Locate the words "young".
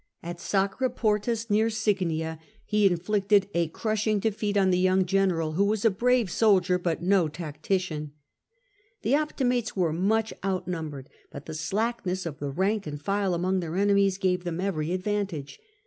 4.79-5.05